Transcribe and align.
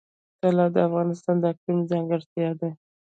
طلا 0.41 0.65
د 0.73 0.75
افغانستان 0.87 1.35
د 1.39 1.43
اقلیم 1.51 1.79
ځانګړتیا 1.91 2.49
ده. 2.59 2.69